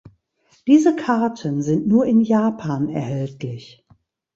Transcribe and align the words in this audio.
Diese 0.65 0.95
Karten 0.95 1.61
sind 1.61 1.85
nur 1.87 2.07
in 2.07 2.21
Japan 2.21 2.89
erhältlich. 2.89 3.85